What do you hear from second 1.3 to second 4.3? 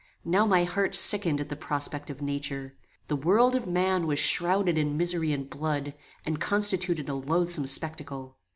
at the prospect of nature. The world of man was